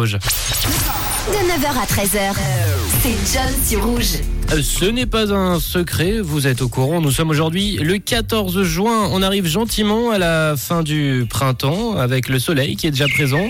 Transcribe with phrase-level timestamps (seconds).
[0.00, 2.36] De 9h à 13h,
[3.02, 4.20] c'est John sur Rouge.
[4.52, 8.62] Euh, Ce n'est pas un secret, vous êtes au courant, nous sommes aujourd'hui le 14
[8.62, 13.08] juin, on arrive gentiment à la fin du printemps avec le soleil qui est déjà
[13.08, 13.48] présent.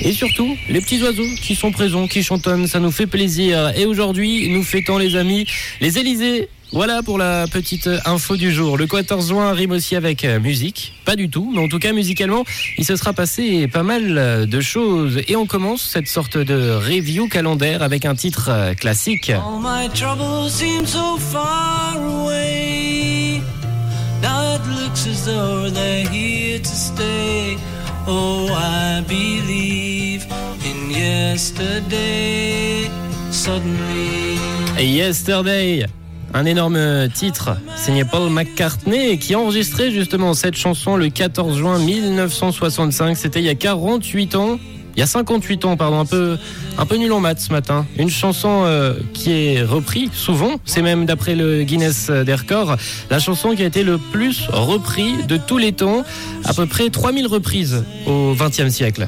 [0.00, 3.72] Et surtout, les petits oiseaux qui sont présents, qui chantonnent, ça nous fait plaisir.
[3.76, 5.46] Et aujourd'hui, nous fêtons les amis,
[5.80, 6.48] les Élysées.
[6.72, 8.76] Voilà pour la petite info du jour.
[8.76, 10.94] Le 14 juin rime aussi avec euh, musique.
[11.04, 12.44] Pas du tout, mais en tout cas musicalement,
[12.76, 15.20] il se sera passé pas mal de choses.
[15.28, 19.30] Et on commence cette sorte de review calendaire avec un titre euh, classique.
[19.30, 22.96] All my troubles seem so far away.
[28.08, 30.26] Oh, I believe
[30.64, 32.88] in yesterday.
[33.32, 34.38] Suddenly.
[34.78, 35.86] Yesterday.
[36.32, 41.78] Un énorme titre signé Paul McCartney qui a enregistré justement cette chanson le 14 juin
[41.80, 43.16] 1965.
[43.16, 44.58] C'était il y a 48 ans.
[44.96, 46.38] Il y a 58 ans, pardon, un peu,
[46.78, 47.84] un peu nul en maths ce matin.
[47.98, 52.76] Une chanson euh, qui est reprise souvent, c'est même d'après le Guinness des records,
[53.10, 56.02] la chanson qui a été le plus reprise de tous les temps,
[56.44, 59.06] à peu près 3000 reprises au XXe siècle.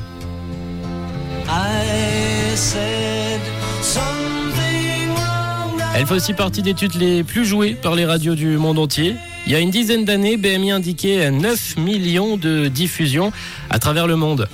[5.96, 9.16] Elle fait aussi partie des tunes les plus jouées par les radios du monde entier.
[9.46, 13.32] Il y a une dizaine d'années, BMI indiquait 9 millions de diffusions
[13.70, 14.48] à travers le monde.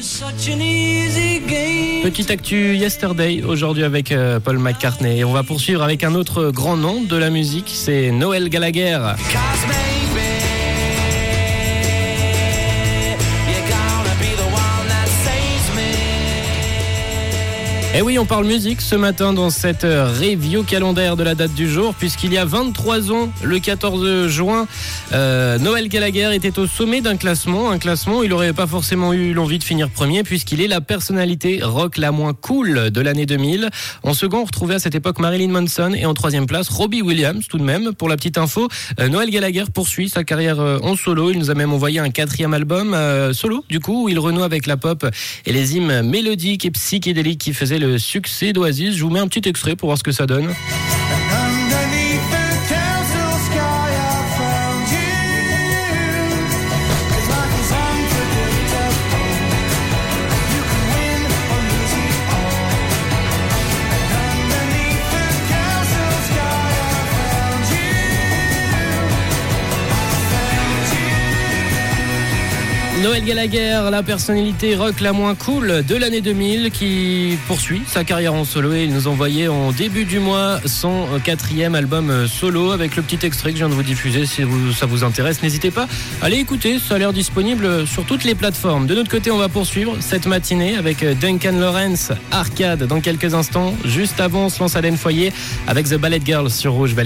[0.00, 2.02] Love was such an easy game.
[2.02, 5.18] Petite actu yesterday aujourd'hui avec euh, Paul McCartney.
[5.18, 8.98] Et on va poursuivre avec un autre grand nom de la musique, c'est Noël Gallagher.
[17.92, 21.34] Et Eh oui, on parle musique ce matin dans cette euh, review calendaire de la
[21.34, 24.68] date du jour, puisqu'il y a 23 ans, le 14 juin,
[25.12, 27.68] euh, Noël Gallagher était au sommet d'un classement.
[27.68, 31.60] Un classement, il n'aurait pas forcément eu l'envie de finir premier, puisqu'il est la personnalité
[31.64, 33.70] rock la moins cool de l'année 2000.
[34.04, 37.48] En second, on retrouvait à cette époque Marilyn Manson, et en troisième place, Robbie Williams,
[37.48, 37.92] tout de même.
[37.92, 38.68] Pour la petite info,
[39.00, 41.32] euh, Noël Gallagher poursuit sa carrière euh, en solo.
[41.32, 42.96] Il nous a même envoyé un quatrième album
[43.32, 45.04] solo, du coup, où il renoue avec la pop
[45.44, 48.96] et les hymnes mélodiques et psychédéliques qui faisaient le succès d'Oasis.
[48.96, 50.54] Je vous mets un petit extrait pour voir ce que ça donne.
[73.02, 78.34] Noël Gallagher, la personnalité rock la moins cool de l'année 2000 qui poursuit sa carrière
[78.34, 82.96] en solo et il nous envoyait en début du mois son quatrième album solo avec
[82.96, 84.42] le petit extrait que je viens de vous diffuser si
[84.76, 85.42] ça vous intéresse.
[85.42, 85.88] N'hésitez pas,
[86.20, 88.86] allez écouter, ça a l'air disponible sur toutes les plateformes.
[88.86, 93.74] De notre côté, on va poursuivre cette matinée avec Duncan Lawrence, Arcade dans quelques instants.
[93.84, 95.32] Juste avant, on se lance à Foyer
[95.66, 96.94] avec The Ballet Girl sur Rouge.
[96.94, 97.02] Bah.